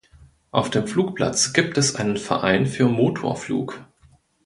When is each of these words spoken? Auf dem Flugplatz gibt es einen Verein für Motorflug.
Auf 0.49 0.71
dem 0.71 0.87
Flugplatz 0.87 1.53
gibt 1.53 1.77
es 1.77 1.95
einen 1.95 2.17
Verein 2.17 2.65
für 2.65 2.89
Motorflug. 2.89 3.85